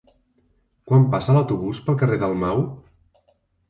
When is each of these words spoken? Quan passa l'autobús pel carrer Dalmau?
Quan 0.93 1.05
passa 1.13 1.37
l'autobús 1.37 1.85
pel 1.87 2.01
carrer 2.03 2.21
Dalmau? 2.27 2.69